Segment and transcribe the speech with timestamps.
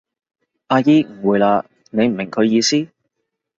[0.65, 2.91] 阿姨誤會喇，你唔明佢意思？